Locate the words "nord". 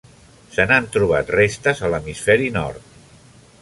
2.61-3.01